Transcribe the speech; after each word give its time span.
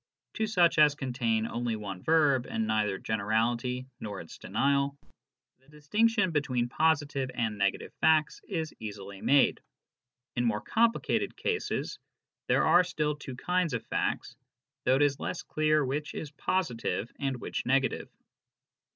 to 0.33 0.47
such 0.47 0.79
as 0.79 0.95
contain 0.95 1.45
only 1.45 1.75
one 1.75 2.01
verb 2.01 2.47
and 2.49 2.65
neither 2.65 2.97
generality 2.97 3.85
nor'* 3.99 4.19
its 4.19 4.39
denial, 4.39 4.97
the 5.59 5.67
distinction 5.69 6.31
between 6.31 6.67
positive 6.67 7.29
and 7.35 7.55
negative 7.55 7.93
facts 8.01 8.41
is 8.47 8.73
easily 8.79 9.21
made. 9.21 9.61
In 10.35 10.43
more 10.43 10.61
complicated 10.61 11.37
cases 11.37 11.99
there 12.47 12.65
are 12.65 12.83
still 12.83 13.15
two 13.15 13.35
kinds 13.35 13.75
of 13.75 13.85
facts, 13.85 14.35
though 14.85 14.95
it 14.95 15.03
is 15.03 15.19
less 15.19 15.43
clear 15.43 15.85
which 15.85 16.15
is 16.15 16.31
positive 16.31 17.11
and 17.19 17.39
which 17.39 17.63
negative. 17.67 18.09